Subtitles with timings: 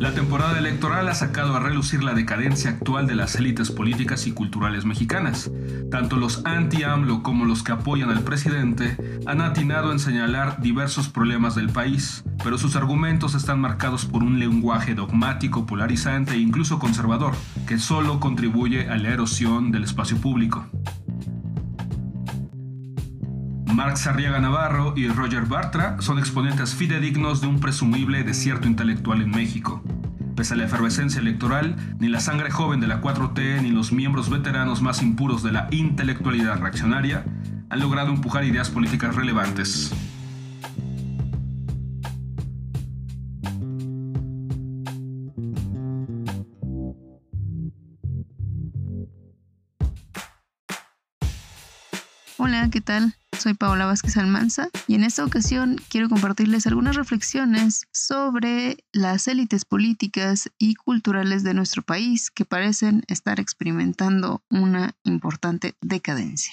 [0.00, 4.32] La temporada electoral ha sacado a relucir la decadencia actual de las élites políticas y
[4.32, 5.50] culturales mexicanas.
[5.90, 8.96] Tanto los anti-AMLO como los que apoyan al presidente
[9.26, 14.38] han atinado en señalar diversos problemas del país, pero sus argumentos están marcados por un
[14.38, 17.34] lenguaje dogmático, polarizante e incluso conservador,
[17.66, 20.66] que solo contribuye a la erosión del espacio público.
[23.80, 29.30] Mark Sarriaga Navarro y Roger Bartra son exponentes fidedignos de un presumible desierto intelectual en
[29.30, 29.82] México.
[30.36, 34.30] Pese a la efervescencia electoral, ni la sangre joven de la 4T ni los miembros
[34.30, 37.24] veteranos más impuros de la intelectualidad reaccionaria
[37.68, 39.92] han logrado empujar ideas políticas relevantes.
[52.38, 53.14] Hola, ¿qué tal?
[53.40, 59.64] Soy Paola Vázquez Almanza y en esta ocasión quiero compartirles algunas reflexiones sobre las élites
[59.64, 66.52] políticas y culturales de nuestro país que parecen estar experimentando una importante decadencia.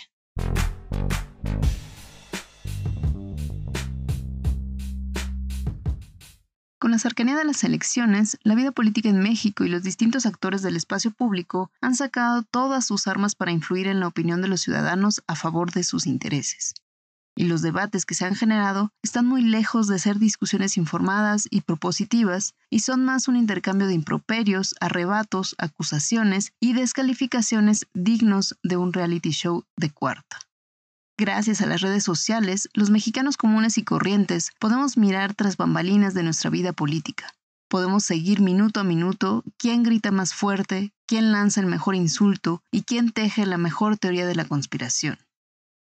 [6.80, 10.62] Con la cercanía de las elecciones, la vida política en México y los distintos actores
[10.62, 14.62] del espacio público han sacado todas sus armas para influir en la opinión de los
[14.62, 16.76] ciudadanos a favor de sus intereses.
[17.36, 21.62] Y los debates que se han generado están muy lejos de ser discusiones informadas y
[21.62, 28.94] propositivas y son más un intercambio de improperios, arrebatos, acusaciones y descalificaciones dignos de un
[28.94, 30.47] reality show de cuarta.
[31.20, 36.22] Gracias a las redes sociales, los mexicanos comunes y corrientes podemos mirar tras bambalinas de
[36.22, 37.34] nuestra vida política.
[37.70, 42.84] Podemos seguir minuto a minuto quién grita más fuerte, quién lanza el mejor insulto y
[42.84, 45.18] quién teje la mejor teoría de la conspiración.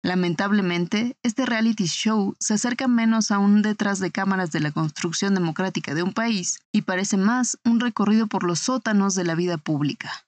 [0.05, 5.35] Lamentablemente, este reality show se acerca menos a un detrás de cámaras de la construcción
[5.35, 9.59] democrática de un país y parece más un recorrido por los sótanos de la vida
[9.59, 10.27] pública.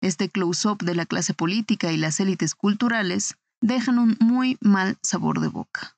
[0.00, 5.40] Este close-up de la clase política y las élites culturales dejan un muy mal sabor
[5.40, 5.96] de boca.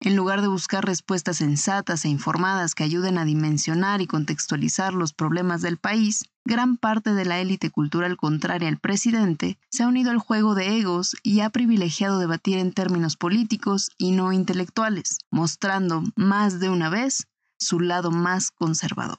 [0.00, 5.12] En lugar de buscar respuestas sensatas e informadas que ayuden a dimensionar y contextualizar los
[5.12, 10.12] problemas del país, gran parte de la élite cultural contraria al presidente se ha unido
[10.12, 16.04] al juego de egos y ha privilegiado debatir en términos políticos y no intelectuales, mostrando
[16.14, 17.26] más de una vez
[17.58, 19.18] su lado más conservador.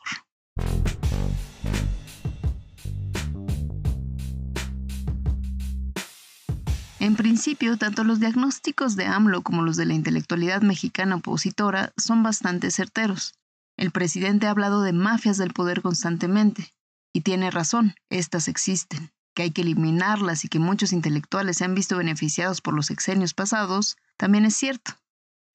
[7.39, 12.69] Principio, tanto los diagnósticos de AMLO como los de la intelectualidad mexicana opositora son bastante
[12.69, 13.33] certeros.
[13.77, 16.73] El presidente ha hablado de mafias del poder constantemente,
[17.13, 21.75] y tiene razón, estas existen, que hay que eliminarlas y que muchos intelectuales se han
[21.75, 24.91] visto beneficiados por los exenios pasados, también es cierto.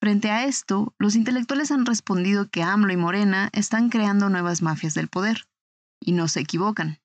[0.00, 4.94] Frente a esto, los intelectuales han respondido que AMLO y Morena están creando nuevas mafias
[4.94, 5.44] del poder,
[6.00, 6.98] y no se equivocan.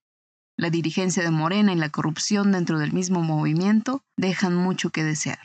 [0.59, 5.39] La dirigencia de Morena y la corrupción dentro del mismo movimiento dejan mucho que desear.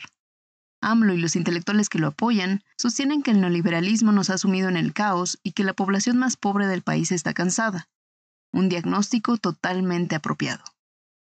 [0.81, 4.75] AMLO y los intelectuales que lo apoyan sostienen que el neoliberalismo nos ha sumido en
[4.75, 7.87] el caos y que la población más pobre del país está cansada.
[8.51, 10.65] Un diagnóstico totalmente apropiado.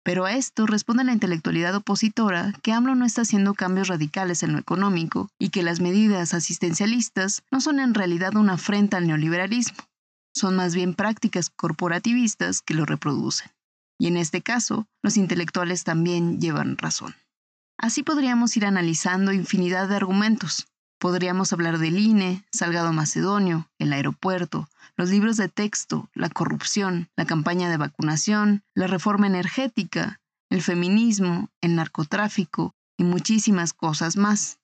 [0.04, 4.54] Pero a esto responde la intelectualidad opositora que AMLO no está haciendo cambios radicales en
[4.54, 9.84] lo económico y que las medidas asistencialistas no son en realidad una afrenta al neoliberalismo,
[10.36, 13.50] son más bien prácticas corporativistas que lo reproducen
[14.02, 17.14] y en este caso, los intelectuales también llevan razón.
[17.78, 20.66] Así podríamos ir analizando infinidad de argumentos.
[21.00, 24.68] Podríamos hablar del INE, Salgado Macedonio, el aeropuerto,
[24.98, 30.20] los libros de texto, la corrupción, la campaña de vacunación, la reforma energética,
[30.50, 34.58] el feminismo, el narcotráfico y muchísimas cosas más.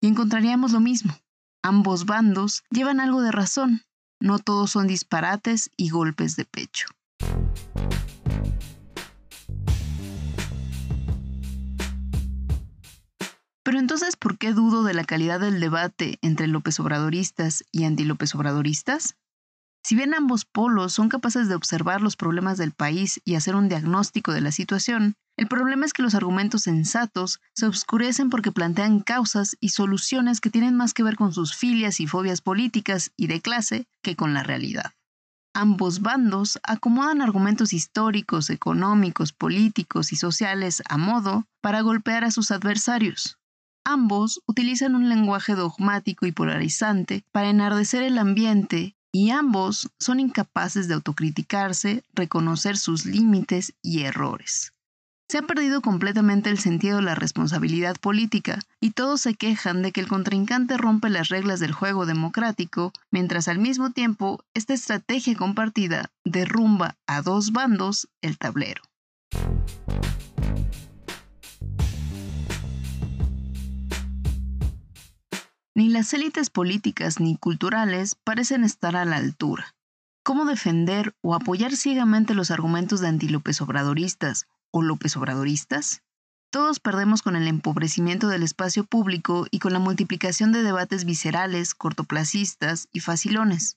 [0.00, 1.12] Y encontraríamos lo mismo.
[1.60, 3.82] Ambos bandos llevan algo de razón.
[4.20, 6.86] No todos son disparates y golpes de pecho.
[13.66, 18.32] Pero entonces, ¿por qué dudo de la calidad del debate entre López Obradoristas y anti-López
[18.36, 19.16] Obradoristas?
[19.82, 23.68] Si bien ambos polos son capaces de observar los problemas del país y hacer un
[23.68, 29.00] diagnóstico de la situación, el problema es que los argumentos sensatos se obscurecen porque plantean
[29.00, 33.26] causas y soluciones que tienen más que ver con sus filias y fobias políticas y
[33.26, 34.92] de clase que con la realidad.
[35.54, 42.52] Ambos bandos acomodan argumentos históricos, económicos, políticos y sociales a modo para golpear a sus
[42.52, 43.40] adversarios.
[43.88, 50.88] Ambos utilizan un lenguaje dogmático y polarizante para enardecer el ambiente y ambos son incapaces
[50.88, 54.72] de autocriticarse, reconocer sus límites y errores.
[55.28, 59.92] Se ha perdido completamente el sentido de la responsabilidad política y todos se quejan de
[59.92, 65.36] que el contrincante rompe las reglas del juego democrático, mientras al mismo tiempo esta estrategia
[65.36, 68.82] compartida derrumba a dos bandos el tablero.
[75.76, 79.74] Ni las élites políticas ni culturales parecen estar a la altura.
[80.24, 86.00] ¿Cómo defender o apoyar ciegamente los argumentos de antilópez obradoristas o López Obradoristas?
[86.50, 91.74] Todos perdemos con el empobrecimiento del espacio público y con la multiplicación de debates viscerales,
[91.74, 93.76] cortoplacistas y facilones.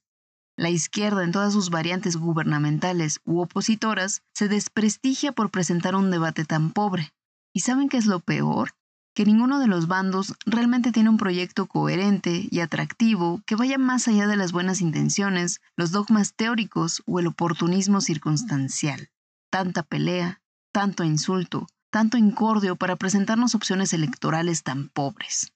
[0.56, 6.46] La izquierda, en todas sus variantes gubernamentales u opositoras, se desprestigia por presentar un debate
[6.46, 7.12] tan pobre.
[7.54, 8.72] ¿Y saben qué es lo peor?
[9.20, 14.08] Que ninguno de los bandos realmente tiene un proyecto coherente y atractivo que vaya más
[14.08, 19.10] allá de las buenas intenciones, los dogmas teóricos o el oportunismo circunstancial.
[19.50, 20.40] Tanta pelea,
[20.72, 25.52] tanto insulto, tanto incordio para presentarnos opciones electorales tan pobres.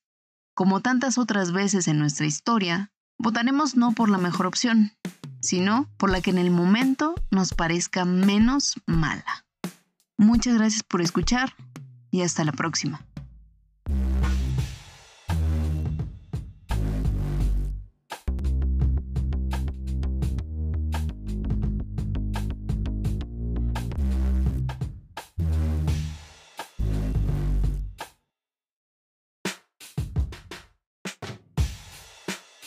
[0.54, 4.92] Como tantas otras veces en nuestra historia, votaremos no por la mejor opción,
[5.40, 9.46] sino por la que en el momento nos parezca menos mala.
[10.18, 11.56] Muchas gracias por escuchar
[12.12, 13.00] y hasta la próxima.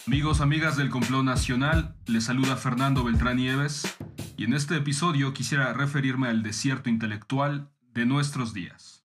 [0.09, 3.99] Amigos, amigas del complot nacional, les saluda Fernando Beltrán Nieves
[4.37, 9.05] y en este episodio quisiera referirme al desierto intelectual de nuestros días.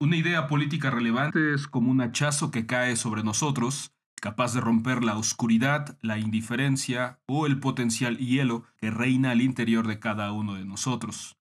[0.00, 3.92] Una idea política relevante es como un hachazo que cae sobre nosotros,
[4.22, 9.86] capaz de romper la oscuridad, la indiferencia o el potencial hielo que reina al interior
[9.86, 11.37] de cada uno de nosotros.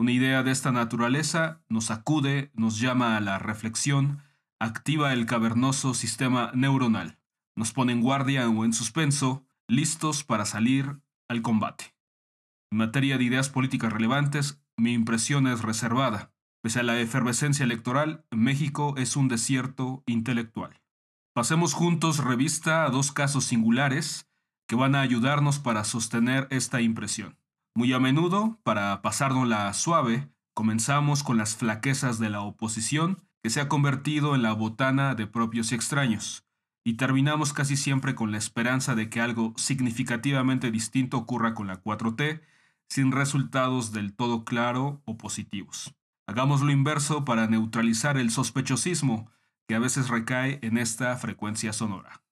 [0.00, 4.22] Una idea de esta naturaleza nos acude, nos llama a la reflexión,
[4.60, 7.18] activa el cavernoso sistema neuronal,
[7.56, 11.96] nos pone en guardia o en suspenso, listos para salir al combate.
[12.70, 16.32] En materia de ideas políticas relevantes, mi impresión es reservada.
[16.62, 20.80] Pese a la efervescencia electoral, México es un desierto intelectual.
[21.34, 24.28] Pasemos juntos revista a dos casos singulares
[24.68, 27.37] que van a ayudarnos para sostener esta impresión.
[27.78, 33.60] Muy a menudo, para pasárnosla suave, comenzamos con las flaquezas de la oposición, que se
[33.60, 36.44] ha convertido en la botana de propios y extraños,
[36.82, 41.80] y terminamos casi siempre con la esperanza de que algo significativamente distinto ocurra con la
[41.80, 42.40] 4T,
[42.88, 45.94] sin resultados del todo claro o positivos.
[46.26, 49.30] Hagamos lo inverso para neutralizar el sospechosismo
[49.68, 52.22] que a veces recae en esta frecuencia sonora.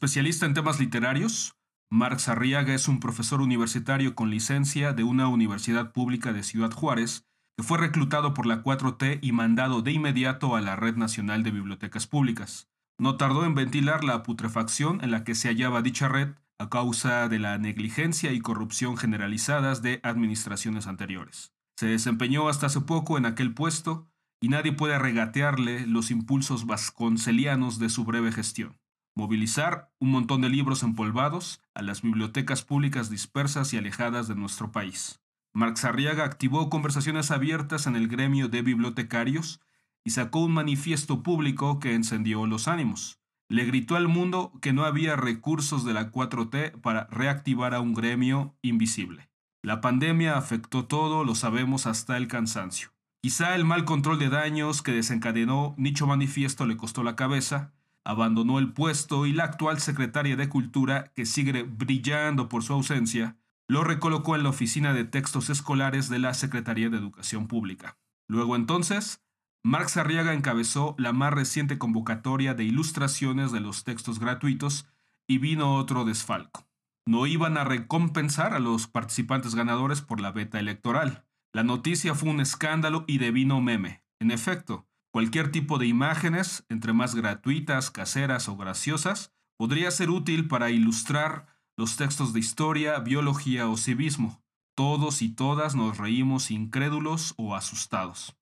[0.00, 1.58] Especialista en temas literarios,
[1.90, 7.26] Marx Arriaga es un profesor universitario con licencia de una universidad pública de Ciudad Juárez,
[7.54, 11.50] que fue reclutado por la 4T y mandado de inmediato a la Red Nacional de
[11.50, 12.70] Bibliotecas Públicas.
[12.98, 17.28] No tardó en ventilar la putrefacción en la que se hallaba dicha red a causa
[17.28, 21.52] de la negligencia y corrupción generalizadas de administraciones anteriores.
[21.76, 24.08] Se desempeñó hasta hace poco en aquel puesto
[24.40, 28.79] y nadie puede regatearle los impulsos vasconcelianos de su breve gestión
[29.14, 34.72] movilizar un montón de libros empolvados a las bibliotecas públicas dispersas y alejadas de nuestro
[34.72, 35.20] país.
[35.52, 39.60] Marx Arriaga activó conversaciones abiertas en el gremio de bibliotecarios
[40.04, 43.20] y sacó un manifiesto público que encendió los ánimos.
[43.48, 47.94] Le gritó al mundo que no había recursos de la 4T para reactivar a un
[47.94, 49.28] gremio invisible.
[49.62, 52.92] La pandemia afectó todo, lo sabemos hasta el cansancio.
[53.22, 58.58] Quizá el mal control de daños que desencadenó dicho manifiesto le costó la cabeza, abandonó
[58.58, 63.36] el puesto y la actual secretaria de Cultura, que sigue brillando por su ausencia,
[63.68, 67.98] lo recolocó en la oficina de textos escolares de la Secretaría de Educación Pública.
[68.26, 69.22] Luego entonces,
[69.62, 74.88] Marx Arriaga encabezó la más reciente convocatoria de ilustraciones de los textos gratuitos
[75.28, 76.66] y vino otro desfalco.
[77.06, 81.26] No iban a recompensar a los participantes ganadores por la beta electoral.
[81.52, 84.02] La noticia fue un escándalo y devino meme.
[84.18, 90.46] En efecto, Cualquier tipo de imágenes, entre más gratuitas, caseras o graciosas, podría ser útil
[90.46, 94.42] para ilustrar los textos de historia, biología o civismo.
[94.76, 98.36] Todos y todas nos reímos incrédulos o asustados.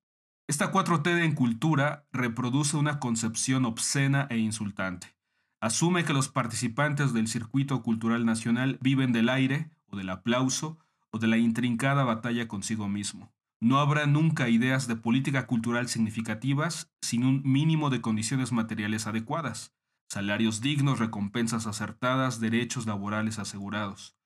[0.46, 5.16] Esta 4T en cultura reproduce una concepción obscena e insultante.
[5.60, 10.78] Asume que los participantes del circuito cultural nacional viven del aire, o del aplauso,
[11.10, 13.32] o de la intrincada batalla consigo mismo.
[13.60, 19.74] No habrá nunca ideas de política cultural significativas sin un mínimo de condiciones materiales adecuadas,
[20.08, 24.16] salarios dignos, recompensas acertadas, derechos laborales asegurados.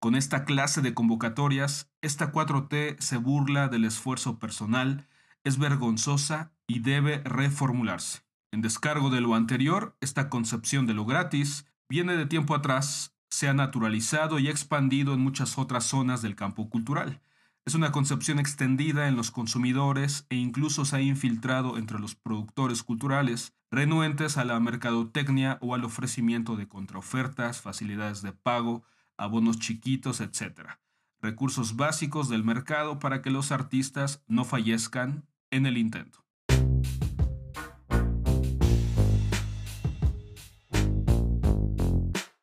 [0.00, 5.06] Con esta clase de convocatorias, esta 4T se burla del esfuerzo personal,
[5.44, 8.22] es vergonzosa y debe reformularse.
[8.50, 13.48] En descargo de lo anterior, esta concepción de lo gratis viene de tiempo atrás, se
[13.48, 17.20] ha naturalizado y expandido en muchas otras zonas del campo cultural.
[17.66, 22.82] Es una concepción extendida en los consumidores e incluso se ha infiltrado entre los productores
[22.82, 28.82] culturales, renuentes a la mercadotecnia o al ofrecimiento de contraofertas, facilidades de pago,
[29.18, 30.78] abonos chiquitos, etc.
[31.20, 36.24] Recursos básicos del mercado para que los artistas no fallezcan en el intento.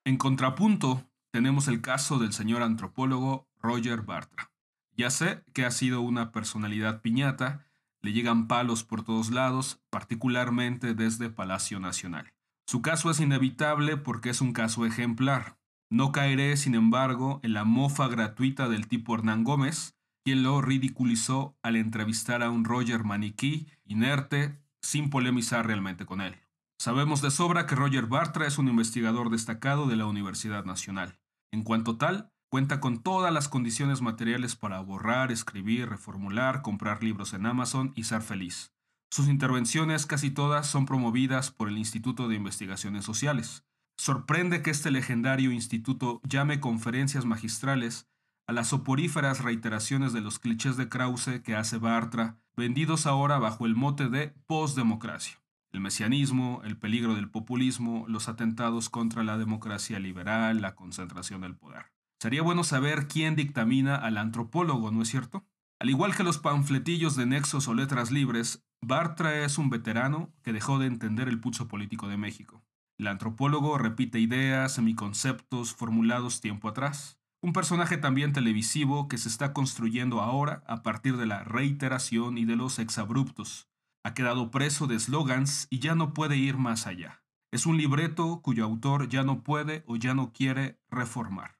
[0.05, 4.51] En contrapunto, tenemos el caso del señor antropólogo Roger Bartra.
[4.97, 7.67] Ya sé que ha sido una personalidad piñata,
[8.01, 12.33] le llegan palos por todos lados, particularmente desde Palacio Nacional.
[12.65, 15.57] Su caso es inevitable porque es un caso ejemplar.
[15.89, 21.55] No caeré, sin embargo, en la mofa gratuita del tipo Hernán Gómez, quien lo ridiculizó
[21.61, 26.35] al entrevistar a un Roger maniquí, inerte, sin polemizar realmente con él.
[26.79, 31.19] Sabemos de sobra que Roger Bartra es un investigador destacado de la Universidad Nacional.
[31.51, 37.33] En cuanto tal, cuenta con todas las condiciones materiales para borrar, escribir, reformular, comprar libros
[37.33, 38.73] en Amazon y ser feliz.
[39.09, 43.63] Sus intervenciones casi todas son promovidas por el Instituto de Investigaciones Sociales.
[43.97, 48.07] Sorprende que este legendario instituto llame conferencias magistrales
[48.47, 53.65] a las soporíferas reiteraciones de los clichés de Krause que hace Bartra, vendidos ahora bajo
[53.65, 55.39] el mote de postdemocracia
[55.71, 61.55] el mesianismo, el peligro del populismo, los atentados contra la democracia liberal, la concentración del
[61.55, 61.96] poder.
[62.19, 65.45] Sería bueno saber quién dictamina al antropólogo, ¿no es cierto?
[65.79, 70.53] Al igual que los panfletillos de nexos o letras libres, Bartra es un veterano que
[70.53, 72.63] dejó de entender el pulso político de México.
[72.97, 77.19] El antropólogo repite ideas, semiconceptos formulados tiempo atrás.
[77.41, 82.45] Un personaje también televisivo que se está construyendo ahora a partir de la reiteración y
[82.45, 83.67] de los exabruptos,
[84.03, 87.23] ha quedado preso de eslogans y ya no puede ir más allá.
[87.51, 91.56] Es un libreto cuyo autor ya no puede o ya no quiere reformar.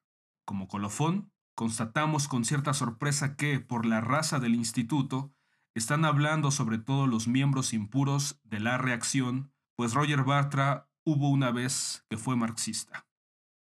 [0.48, 5.34] Como colofón, constatamos con cierta sorpresa que, por la raza del instituto,
[5.76, 11.52] están hablando sobre todo los miembros impuros de la reacción, pues Roger Bartra hubo una
[11.52, 13.06] vez que fue marxista.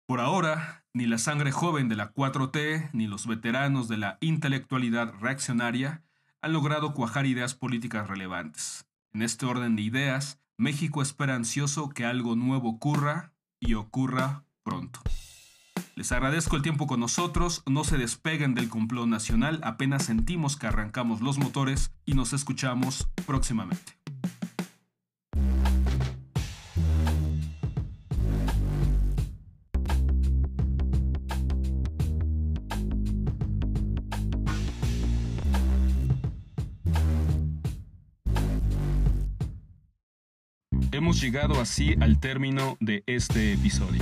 [0.06, 5.13] Por ahora, ni la sangre joven de la 4T, ni los veteranos de la intelectualidad
[5.20, 6.06] reaccionaria
[6.42, 8.88] han logrado cuajar ideas políticas relevantes.
[9.12, 15.01] En este orden de ideas, México espera ansioso que algo nuevo ocurra y ocurra pronto.
[15.96, 20.68] Les agradezco el tiempo con nosotros, no se despeguen del complot nacional, apenas sentimos que
[20.68, 23.94] arrancamos los motores y nos escuchamos próximamente.
[40.92, 44.01] Hemos llegado así al término de este episodio.